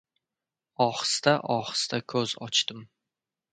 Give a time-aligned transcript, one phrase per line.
[0.85, 2.85] Ohista-ohista ko‘z ochdim...